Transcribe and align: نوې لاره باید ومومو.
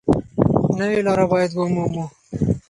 نوې 0.77 0.99
لاره 1.07 1.25
باید 1.31 1.51
ومومو. 1.53 2.03